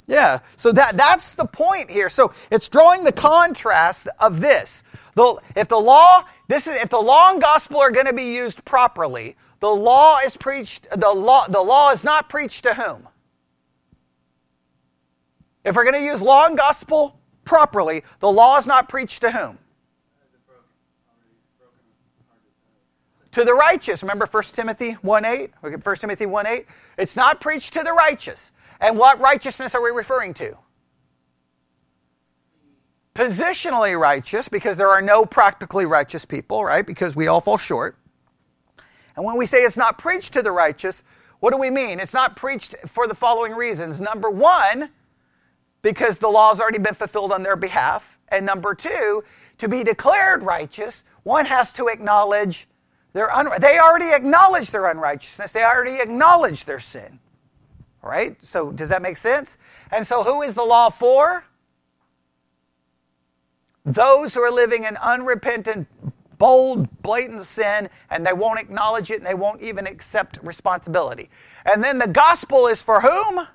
[0.06, 2.08] Yeah, so that, that's the point here.
[2.08, 4.84] So it's drawing the contrast of this.
[5.16, 8.32] The, if the law, this is, if the law and gospel are going to be
[8.32, 13.06] used properly, the law is preached, the law, the law is not preached to whom?
[15.64, 19.30] If we're going to use law and gospel properly, the law is not preached to
[19.30, 19.58] whom?
[23.32, 24.02] To the righteous.
[24.02, 25.50] Remember 1 Timothy 1 8?
[25.60, 26.66] 1 Timothy 1 8?
[26.98, 28.52] It's not preached to the righteous.
[28.80, 30.56] And what righteousness are we referring to?
[33.14, 36.84] Positionally righteous, because there are no practically righteous people, right?
[36.84, 37.96] Because we all fall short.
[39.16, 41.02] And when we say it's not preached to the righteous,
[41.40, 42.00] what do we mean?
[42.00, 44.00] It's not preached for the following reasons.
[44.00, 44.90] Number one,
[45.82, 48.18] because the law has already been fulfilled on their behalf.
[48.28, 49.24] And number two,
[49.58, 52.66] to be declared righteous, one has to acknowledge
[53.12, 55.52] their they already acknowledge their unrighteousness.
[55.52, 57.18] They already acknowledge their sin.
[58.02, 58.36] Right?
[58.44, 59.58] So, does that make sense?
[59.92, 61.44] And so, who is the law for?
[63.84, 65.88] Those who are living in unrepentant,
[66.38, 71.30] bold, blatant sin, and they won't acknowledge it and they won't even accept responsibility.
[71.64, 73.46] And then the gospel is for whom?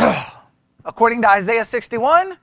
[0.84, 2.36] According to Isaiah 61,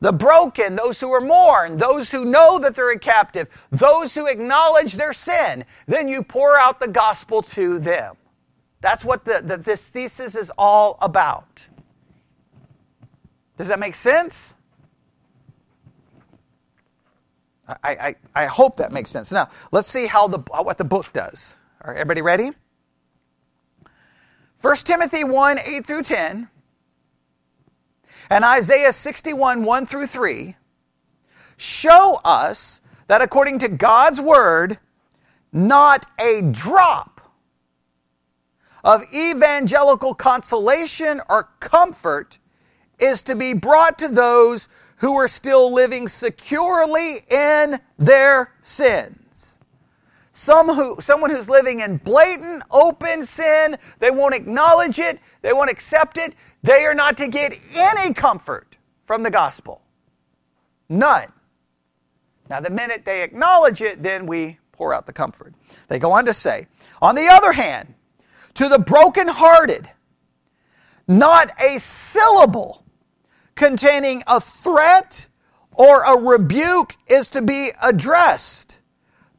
[0.00, 4.26] the broken, those who are mourned, those who know that they're a captive, those who
[4.26, 8.16] acknowledge their sin, then you pour out the gospel to them.
[8.80, 11.66] That's what the, the, this thesis is all about.
[13.56, 14.54] Does that make sense?
[17.66, 19.32] I, I, I hope that makes sense.
[19.32, 21.56] Now, let's see how the, what the book does.
[21.80, 22.52] Are everybody ready?
[24.60, 26.48] 1 Timothy 1 8 through 10
[28.30, 30.56] and Isaiah 61, 1 through 3
[31.56, 34.78] show us that according to God's word,
[35.52, 37.20] not a drop
[38.84, 42.38] of evangelical consolation or comfort
[42.98, 49.27] is to be brought to those who are still living securely in their sins.
[50.38, 55.68] Some who, someone who's living in blatant, open sin, they won't acknowledge it, they won't
[55.68, 56.32] accept it,
[56.62, 59.82] they are not to get any comfort from the gospel.
[60.88, 61.32] None.
[62.48, 65.54] Now, the minute they acknowledge it, then we pour out the comfort.
[65.88, 66.68] They go on to say,
[67.02, 67.94] on the other hand,
[68.54, 69.90] to the brokenhearted,
[71.08, 72.84] not a syllable
[73.56, 75.28] containing a threat
[75.72, 78.77] or a rebuke is to be addressed,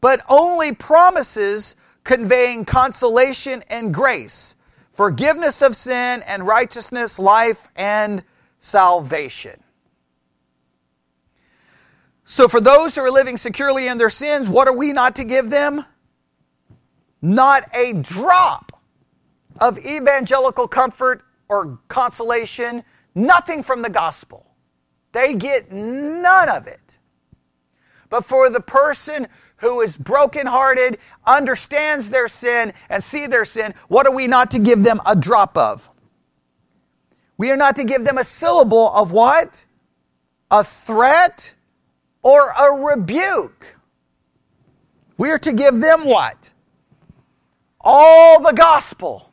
[0.01, 4.55] but only promises conveying consolation and grace,
[4.93, 8.23] forgiveness of sin and righteousness, life and
[8.59, 9.61] salvation.
[12.25, 15.23] So, for those who are living securely in their sins, what are we not to
[15.23, 15.83] give them?
[17.21, 18.79] Not a drop
[19.59, 22.83] of evangelical comfort or consolation,
[23.15, 24.45] nothing from the gospel.
[25.11, 26.97] They get none of it.
[28.09, 29.27] But for the person
[29.59, 34.59] who is brokenhearted, understands their sin, and see their sin, what are we not to
[34.59, 35.89] give them a drop of?
[37.37, 39.65] We are not to give them a syllable of what?
[40.51, 41.55] A threat
[42.21, 43.77] or a rebuke.
[45.17, 46.51] We are to give them what?
[47.81, 49.31] All the gospel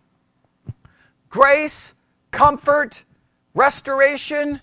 [1.28, 1.92] grace,
[2.30, 3.04] comfort,
[3.54, 4.60] restoration.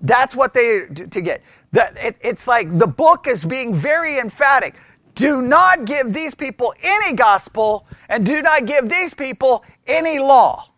[0.00, 1.42] That's what they to get.
[1.72, 4.76] It's like the book is being very emphatic.
[5.16, 10.70] Do not give these people any gospel, and do not give these people any law.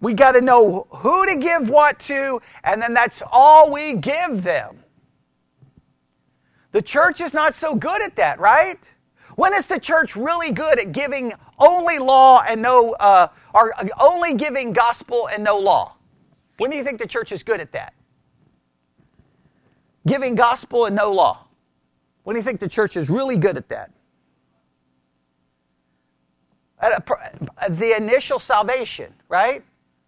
[0.00, 4.42] We got to know who to give what to, and then that's all we give
[4.42, 4.84] them.
[6.72, 8.92] The church is not so good at that, right?
[9.36, 14.34] When is the church really good at giving only law and no, uh, or only
[14.34, 15.96] giving gospel and no law?
[16.58, 17.94] When do you think the church is good at that?
[20.06, 21.45] Giving gospel and no law.
[22.26, 23.92] When do you think the church is really good at that?
[26.80, 29.62] At a, the initial salvation, right?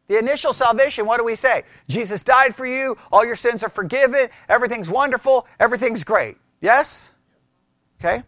[0.09, 1.63] The initial salvation, what do we say?
[1.87, 6.37] Jesus died for you, all your sins are forgiven, everything's wonderful, everything's great.
[6.61, 7.13] Yes?
[8.01, 8.25] Okay.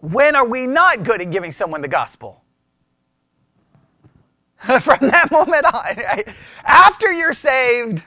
[0.00, 2.42] When are we not good at giving someone the gospel?
[4.80, 6.24] From that moment on.
[6.64, 8.02] After you're saved,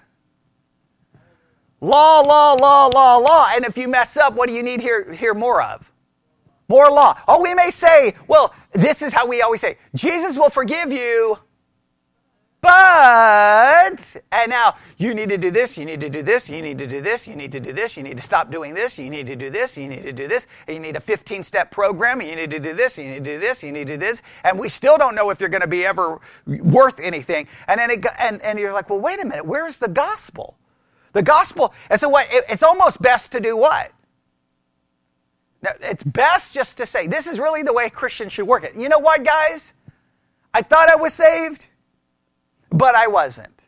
[1.81, 3.47] law, law, law, law, law.
[3.51, 5.89] And if you mess up, what do you need here, hear more of?
[6.69, 7.19] More law.
[7.27, 11.37] Oh, we may say, well, this is how we always say Jesus will forgive you
[12.59, 16.79] but, and now you need to do this, you need to do this, you need
[16.79, 19.09] to do this, you need to do this, you need to stop doing this, you
[19.11, 22.19] need to do this, you need to do this, you need a 15 step program,
[22.19, 24.23] you need to do this, you need to do this, you need to do this,
[24.43, 27.47] and we still don't know if you're going to be ever worth anything.
[27.67, 30.57] And then it, and, and you're like, well, wait a minute, where's the gospel?
[31.17, 32.27] The gospel, and so what?
[32.29, 33.91] It's almost best to do what?
[35.63, 38.75] Now, it's best just to say, this is really the way Christians should work it.
[38.77, 39.73] You know what, guys?
[40.53, 41.67] I thought I was saved
[42.71, 43.65] but I wasn't.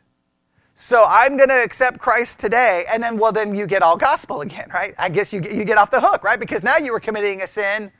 [0.75, 4.41] So I'm going to accept Christ today, and then, well, then you get all gospel
[4.41, 4.93] again, right?
[4.97, 6.39] I guess you, you get off the hook, right?
[6.39, 7.91] Because now you were committing a sin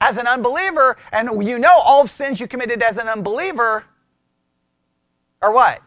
[0.00, 3.84] as an unbeliever, and you know all sins you committed as an unbeliever
[5.42, 5.80] are what?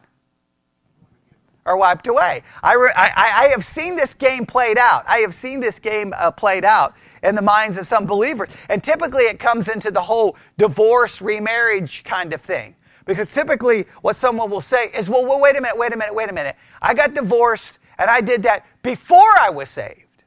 [1.66, 2.44] Are wiped away.
[2.62, 5.06] I, I, I have seen this game played out.
[5.08, 6.94] I have seen this game uh, played out
[7.24, 8.50] in the minds of some believers.
[8.70, 12.76] And typically it comes into the whole divorce, remarriage kind of thing.
[13.06, 16.16] Because typically, what someone will say is, well, well, wait a minute, wait a minute,
[16.16, 16.56] wait a minute.
[16.82, 20.24] I got divorced and I did that before I was saved.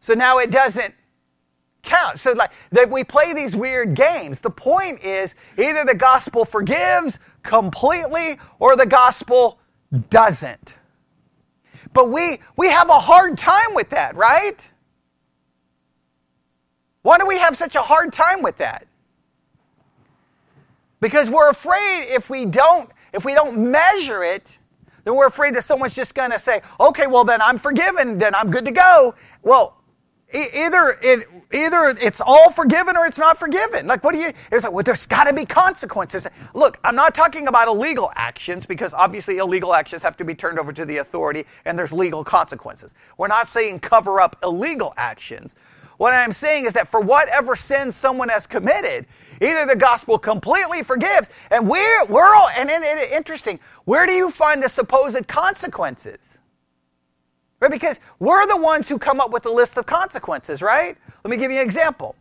[0.00, 0.94] So now it doesn't
[1.82, 2.18] count.
[2.20, 4.40] So, like, that we play these weird games.
[4.40, 9.58] The point is either the gospel forgives completely or the gospel
[10.10, 10.76] doesn't.
[11.92, 14.68] But we, we have a hard time with that, right?
[17.02, 18.86] Why do we have such a hard time with that?
[21.00, 24.58] Because we're afraid if we don't, if we don't measure it,
[25.04, 28.34] then we're afraid that someone's just going to say, okay, well, then I'm forgiven, then
[28.34, 29.14] I'm good to go.
[29.42, 29.77] Well,
[30.32, 33.86] either it either it's all forgiven or it's not forgiven.
[33.86, 34.32] Like, what do you?
[34.52, 36.26] It's like, well, there's got to be consequences.
[36.54, 40.58] Look, I'm not talking about illegal actions because obviously illegal actions have to be turned
[40.58, 42.94] over to the authority and there's legal consequences.
[43.16, 45.56] We're not saying cover up illegal actions.
[45.98, 49.06] What I'm saying is that for whatever sin someone has committed,
[49.42, 54.12] either the gospel completely forgives, and we're, we're all, and it, it, interesting, where do
[54.12, 56.38] you find the supposed consequences?
[57.60, 57.70] Right?
[57.70, 60.96] Because we're the ones who come up with the list of consequences, right?
[61.24, 62.14] Let me give you an example.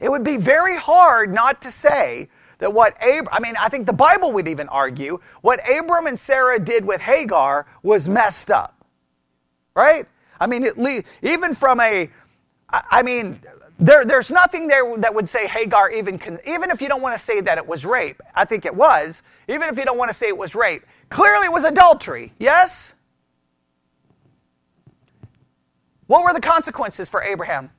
[0.00, 3.86] It would be very hard not to say that what Abram, I mean, I think
[3.86, 8.84] the Bible would even argue what Abram and Sarah did with Hagar was messed up.
[9.74, 10.06] Right?
[10.40, 10.66] I mean,
[11.22, 12.10] even from a
[12.68, 13.40] I mean,
[13.78, 17.16] there, there's nothing there that would say Hagar even, con- even if you don't want
[17.16, 18.20] to say that it was rape.
[18.34, 19.22] I think it was.
[19.48, 22.32] Even if you don't want to say it was rape, clearly it was adultery.
[22.38, 22.95] Yes?
[26.06, 27.70] What were the consequences for Abraham?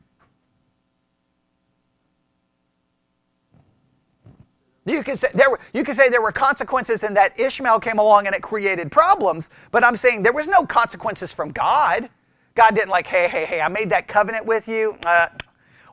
[4.86, 8.00] You could say there were, you could say there were consequences in that Ishmael came
[8.00, 12.10] along and it created problems, but I'm saying there was no consequences from God.
[12.56, 14.98] God didn't like, hey, hey, hey, I made that covenant with you.
[15.06, 15.28] Uh,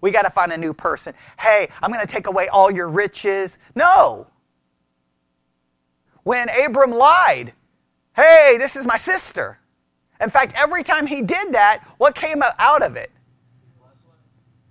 [0.01, 1.13] we got to find a new person.
[1.39, 3.59] Hey, I'm going to take away all your riches.
[3.75, 4.29] No.
[6.23, 7.53] When Abram lied,
[8.15, 9.59] hey, this is my sister.
[10.25, 13.11] In fact, every time he did that, what came out of it?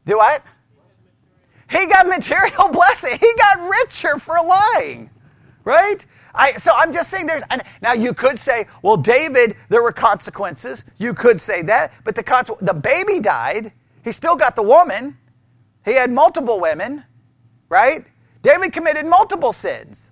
[0.06, 0.43] Do what?
[1.70, 3.20] He got material blessing.
[3.20, 5.12] He got richer for lying,
[5.64, 6.04] right?
[6.34, 7.43] I, so I'm just saying there's,
[7.84, 10.86] now you could say, well, David, there were consequences.
[10.97, 13.72] You could say that, but the, the baby died.
[14.04, 15.16] He still got the woman.
[15.86, 17.04] He had multiple women,
[17.70, 18.08] right?
[18.41, 20.10] David committed multiple sins.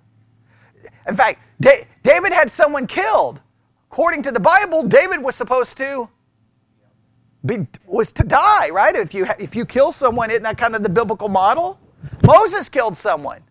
[1.08, 3.40] In fact, da- David had someone killed.
[3.92, 6.08] According to the Bible, David was supposed to
[7.44, 8.96] be, was to die, right?
[8.96, 11.78] If you, if you kill someone, isn't that kind of the biblical model?
[12.24, 13.42] Moses killed someone.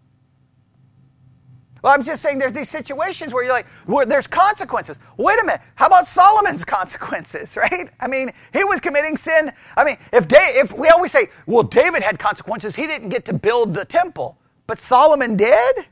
[1.84, 4.98] Well, I'm just saying there's these situations where you're like, where there's consequences.
[5.18, 5.62] Wait a minute.
[5.76, 7.92] How about Solomon's consequences, right?
[8.00, 9.54] I mean, he was committing sin.
[9.78, 13.26] I mean, if, da- if we always say, well, David had consequences, he didn't get
[13.26, 15.86] to build the temple, but Solomon did?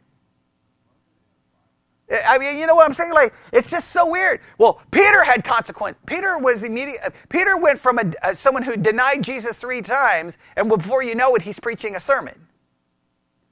[2.11, 3.13] I mean, you know what I'm saying?
[3.13, 4.41] Like, it's just so weird.
[4.57, 5.97] Well, Peter had consequence.
[6.05, 7.13] Peter was immediate.
[7.29, 11.43] Peter went from a, someone who denied Jesus three times, and before you know it,
[11.43, 12.47] he's preaching a sermon.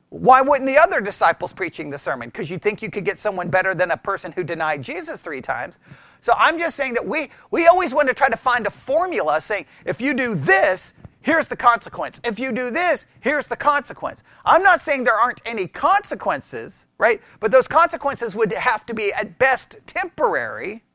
[0.10, 2.30] Why wouldn't the other disciples preaching the sermon?
[2.30, 5.42] Because you think you could get someone better than a person who denied Jesus three
[5.42, 5.80] times.
[6.22, 9.42] So I'm just saying that we we always want to try to find a formula
[9.42, 10.94] saying if you do this,
[11.28, 12.22] here's the consequence.
[12.24, 14.24] If you do this, here's the consequence.
[14.46, 17.22] I'm not saying there aren't any consequences, right?
[17.42, 20.86] But those consequences would have to be at best temporary,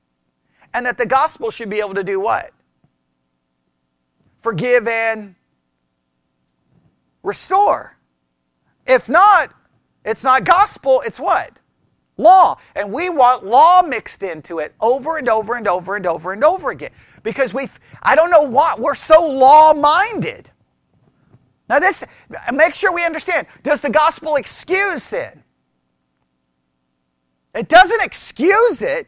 [0.73, 2.51] and that the gospel should be able to do what?
[4.41, 5.35] Forgive and
[7.23, 7.99] restore.
[8.87, 9.53] If not,
[10.03, 11.59] it's not gospel, it's what?
[12.17, 12.57] Law.
[12.75, 16.43] And we want law mixed into it over and over and over and over and
[16.43, 16.91] over again
[17.23, 17.69] because we
[18.03, 20.51] I don't know what we're so law-minded.
[21.69, 22.05] Now this
[22.53, 23.47] make sure we understand.
[23.63, 25.43] Does the gospel excuse sin?
[27.55, 29.07] It doesn't excuse it.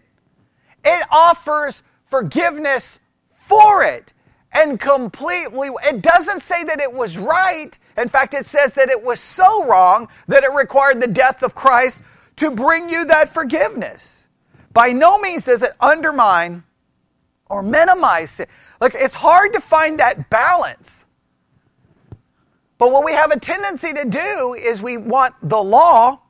[0.84, 2.98] It offers forgiveness
[3.36, 4.12] for it.
[4.52, 7.76] And completely it doesn't say that it was right.
[7.96, 11.54] In fact, it says that it was so wrong that it required the death of
[11.54, 12.02] Christ
[12.36, 14.26] to bring you that forgiveness.
[14.72, 16.64] By no means does it undermine
[17.48, 18.48] or minimize it.
[18.80, 21.06] Like, it's hard to find that balance.
[22.78, 26.20] But what we have a tendency to do is we want the law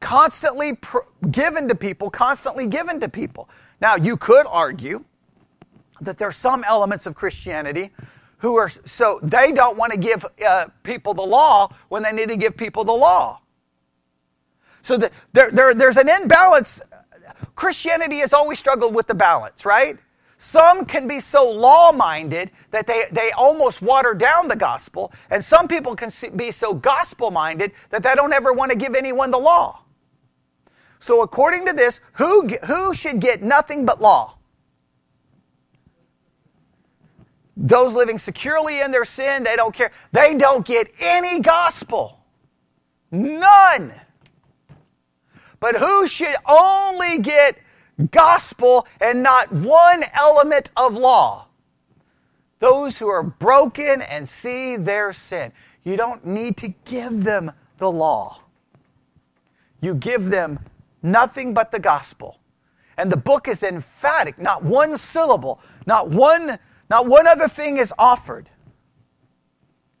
[0.00, 0.98] constantly pr-
[1.30, 3.48] given to people, constantly given to people.
[3.80, 5.04] Now, you could argue
[6.00, 7.90] that there are some elements of Christianity
[8.38, 12.28] who are so they don't want to give uh, people the law when they need
[12.28, 13.40] to give people the law.
[14.82, 16.82] So the, there, there, there's an imbalance.
[17.54, 19.98] Christianity has always struggled with the balance, right?
[20.44, 25.42] Some can be so law minded that they, they almost water down the gospel, and
[25.42, 29.30] some people can be so gospel minded that they don't ever want to give anyone
[29.30, 29.80] the law.
[31.00, 34.36] So, according to this, who, who should get nothing but law?
[37.56, 39.92] Those living securely in their sin, they don't care.
[40.12, 42.20] They don't get any gospel.
[43.10, 43.94] None.
[45.58, 47.56] But who should only get
[48.10, 51.46] gospel and not one element of law.
[52.58, 55.52] Those who are broken and see their sin.
[55.82, 58.40] You don't need to give them the law.
[59.80, 60.60] You give them
[61.02, 62.38] nothing but the gospel.
[62.96, 66.58] And the book is emphatic, not one syllable, not one
[66.90, 68.48] not one other thing is offered.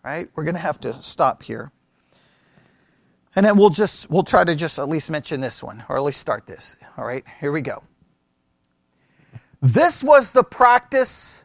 [0.04, 0.28] Right?
[0.34, 1.72] We're going to have to stop here.
[3.36, 6.02] And then we'll just we'll try to just at least mention this one or at
[6.02, 6.76] least start this.
[6.96, 7.24] All right?
[7.40, 7.82] Here we go.
[9.60, 11.44] This was the practice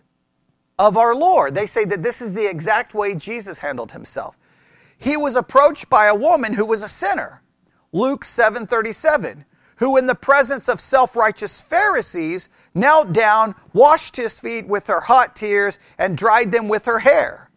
[0.78, 1.56] of our Lord.
[1.56, 4.38] They say that this is the exact way Jesus handled himself.
[4.98, 7.42] He was approached by a woman who was a sinner.
[7.92, 9.46] Luke 7:37,
[9.78, 15.36] who in the presence of self-righteous Pharisees knelt down, washed his feet with her hot
[15.36, 17.49] tears and dried them with her hair.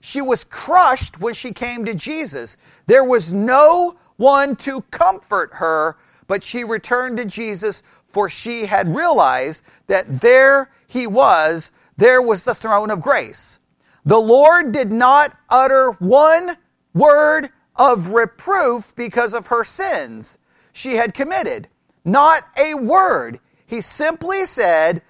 [0.00, 2.56] She was crushed when she came to Jesus.
[2.86, 5.96] There was no one to comfort her,
[6.26, 12.44] but she returned to Jesus for she had realized that there he was, there was
[12.44, 13.60] the throne of grace.
[14.04, 16.56] The Lord did not utter one
[16.94, 20.38] word of reproof because of her sins
[20.72, 21.68] she had committed.
[22.04, 23.40] Not a word.
[23.66, 25.02] He simply said,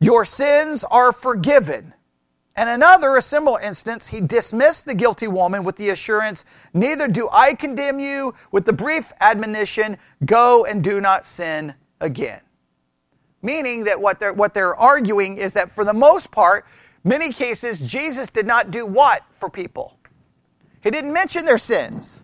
[0.00, 1.94] Your sins are forgiven.
[2.54, 6.44] And another, a similar instance, he dismissed the guilty woman with the assurance,
[6.74, 12.42] Neither do I condemn you, with the brief admonition, Go and do not sin again.
[13.40, 16.66] Meaning that what they're, what they're arguing is that for the most part,
[17.04, 19.98] many cases, Jesus did not do what for people?
[20.82, 22.22] He didn't mention their sins.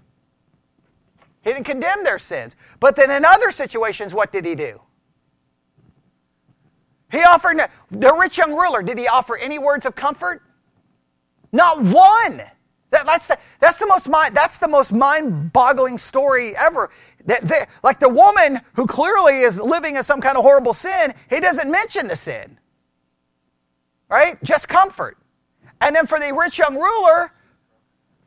[1.42, 2.54] He didn't condemn their sins.
[2.80, 4.80] But then in other situations, what did he do?
[7.10, 7.58] He offered
[7.90, 8.82] the rich young ruler.
[8.82, 10.42] Did he offer any words of comfort?
[11.52, 12.42] Not one.
[12.90, 16.90] That, that's the that's the most mind that's the most mind-boggling story ever.
[17.26, 21.12] That, that, like the woman who clearly is living in some kind of horrible sin,
[21.28, 22.58] he doesn't mention the sin.
[24.08, 24.42] Right?
[24.42, 25.18] Just comfort.
[25.80, 27.32] And then for the rich young ruler,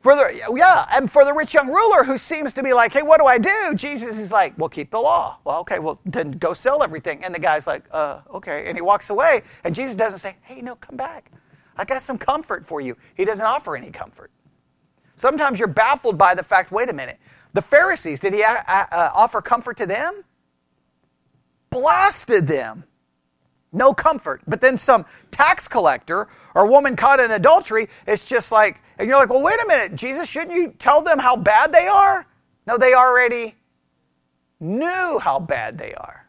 [0.02, 3.02] for the yeah, and for the rich young ruler who seems to be like, "Hey,
[3.02, 6.32] what do I do?" Jesus is like, "Well, keep the law." Well, okay, well then
[6.32, 7.24] go sell everything.
[7.24, 9.42] And the guy's like, "Uh, okay," and he walks away.
[9.62, 11.30] And Jesus doesn't say, "Hey, no, come back.
[11.76, 14.32] I got some comfort for you." He doesn't offer any comfort.
[15.14, 16.72] Sometimes you're baffled by the fact.
[16.72, 17.20] Wait a minute,
[17.52, 20.24] the Pharisees did he uh, uh, offer comfort to them?
[21.70, 22.84] Blasted them
[23.72, 24.42] no comfort.
[24.46, 29.18] But then some tax collector or woman caught in adultery, it's just like, and you're
[29.18, 32.26] like, well, wait a minute, Jesus, shouldn't you tell them how bad they are?
[32.66, 33.54] No, they already
[34.60, 36.26] knew how bad they are.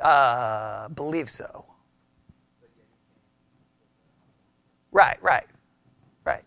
[0.00, 1.64] Uh, believe so.
[4.92, 5.46] Right, right,
[6.24, 6.42] right.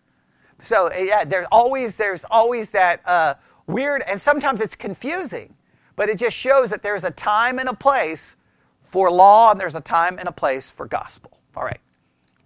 [0.60, 3.34] So yeah, there's always there's always that uh,
[3.66, 5.54] weird, and sometimes it's confusing
[5.98, 8.36] but it just shows that there's a time and a place
[8.82, 11.40] for law and there's a time and a place for gospel.
[11.56, 11.80] All right.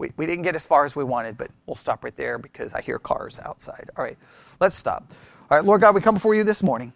[0.03, 2.75] We, we didn't get as far as we wanted, but we'll stop right there because
[2.75, 3.89] I hear cars outside.
[3.97, 4.19] All right,
[4.59, 5.13] let's stop.
[5.49, 6.93] All right, Lord God, we come before you this morning.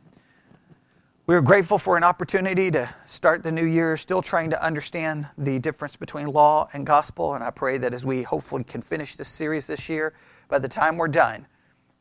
[1.28, 5.28] We are grateful for an opportunity to start the new year still trying to understand
[5.38, 7.34] the difference between law and gospel.
[7.34, 10.14] And I pray that as we hopefully can finish this series this year,
[10.48, 11.46] by the time we're done,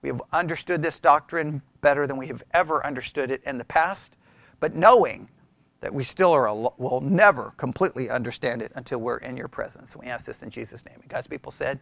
[0.02, 4.18] we have understood this doctrine better than we have ever understood it in the past
[4.60, 5.28] but knowing
[5.82, 9.96] that we still are a, will never completely understand it until we're in your presence.
[9.96, 10.98] We ask this in Jesus' name.
[11.02, 11.80] And God's people said,